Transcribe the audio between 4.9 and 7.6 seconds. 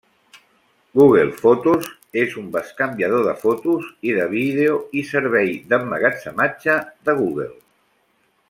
i servei d'emmagatzematge de Google.